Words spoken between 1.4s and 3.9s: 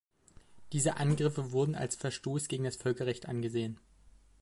wurde als Verstoß gegen das Völkerrecht angesehen.